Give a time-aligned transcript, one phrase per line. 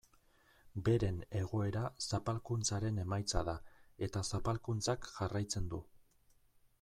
[0.85, 3.55] Beren egoera zapalkuntzaren emaitza da
[4.07, 5.83] eta zapalkuntzak jarraitzen du.